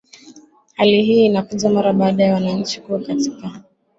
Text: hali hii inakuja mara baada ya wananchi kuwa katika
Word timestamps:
hali 0.77 1.03
hii 1.03 1.25
inakuja 1.25 1.69
mara 1.69 1.93
baada 1.93 2.23
ya 2.23 2.33
wananchi 2.33 2.81
kuwa 2.81 2.99
katika 2.99 3.61